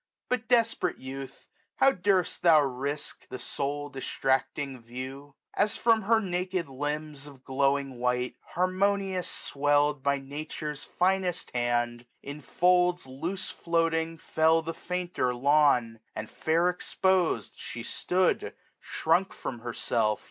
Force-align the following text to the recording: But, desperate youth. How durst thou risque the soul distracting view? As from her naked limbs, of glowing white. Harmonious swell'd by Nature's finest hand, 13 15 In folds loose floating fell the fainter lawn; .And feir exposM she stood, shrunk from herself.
But, 0.29 0.47
desperate 0.47 0.97
youth. 0.97 1.45
How 1.75 1.91
durst 1.91 2.41
thou 2.41 2.63
risque 2.63 3.27
the 3.29 3.37
soul 3.37 3.87
distracting 3.89 4.81
view? 4.81 5.35
As 5.53 5.77
from 5.77 6.01
her 6.01 6.19
naked 6.19 6.67
limbs, 6.67 7.27
of 7.27 7.43
glowing 7.43 7.99
white. 7.99 8.35
Harmonious 8.55 9.27
swell'd 9.29 10.01
by 10.01 10.17
Nature's 10.17 10.83
finest 10.83 11.51
hand, 11.51 12.07
13 12.23 12.31
15 12.35 12.35
In 12.35 12.41
folds 12.41 13.05
loose 13.05 13.51
floating 13.51 14.17
fell 14.17 14.63
the 14.63 14.73
fainter 14.73 15.35
lawn; 15.35 15.99
.And 16.15 16.27
feir 16.27 16.73
exposM 16.73 17.51
she 17.55 17.83
stood, 17.83 18.55
shrunk 18.79 19.31
from 19.31 19.59
herself. 19.59 20.19